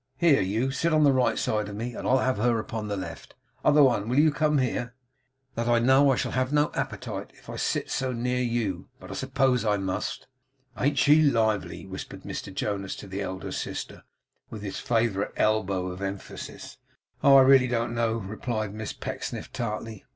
Here; 0.17 0.41
you 0.41 0.71
sit 0.71 0.93
on 0.93 1.03
the 1.03 1.11
right 1.13 1.37
side 1.37 1.69
of 1.69 1.75
me, 1.75 1.93
and 1.93 2.07
I'll 2.07 2.17
have 2.25 2.37
her 2.37 2.57
upon 2.57 2.87
the 2.87 2.97
left. 2.97 3.35
Other 3.63 3.83
one, 3.83 4.09
will 4.09 4.17
you 4.17 4.31
come 4.31 4.57
here?' 4.57 4.65
'You're 4.75 4.77
such 4.77 4.81
a 4.81 4.93
fright,' 4.95 5.11
replied 5.13 5.51
Mercy, 5.53 5.53
'that 5.53 5.67
I 5.67 5.85
know 6.05 6.11
I 6.11 6.15
shall 6.15 6.31
have 6.31 6.51
no 6.53 6.71
appetite 6.73 7.31
if 7.35 7.49
I 7.51 7.55
sit 7.57 7.91
so 7.91 8.11
near 8.11 8.41
you; 8.41 8.89
but 8.99 9.11
I 9.11 9.13
suppose 9.13 9.63
I 9.63 9.77
must.' 9.77 10.25
'An't 10.75 10.97
she 10.97 11.21
lively?' 11.21 11.85
whispered 11.85 12.23
Mr 12.23 12.51
Jonas 12.51 12.95
to 12.95 13.05
the 13.07 13.21
elder 13.21 13.51
sister, 13.51 14.01
with 14.49 14.63
his 14.63 14.79
favourite 14.79 15.33
elbow 15.37 15.93
emphasis. 15.95 16.79
'Oh 17.23 17.35
I 17.37 17.41
really 17.43 17.67
don't 17.67 17.93
know!' 17.93 18.15
replied 18.17 18.73
Miss 18.73 18.93
Pecksniff, 18.93 19.53
tartly. 19.53 20.05